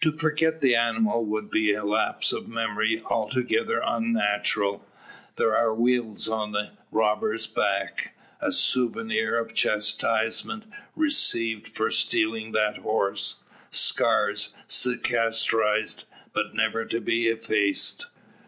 [0.00, 4.84] To forget the animal would be a lapse of memory altogether unnatural.
[5.36, 10.64] There are weals on the robber's back, a souvenir of chastisement
[10.96, 18.08] received for stealing that horse, scars cicatrised, but never to be effaced.